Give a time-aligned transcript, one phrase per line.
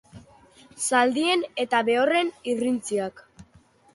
[0.85, 3.21] Zaldien eta behorren irrintziak.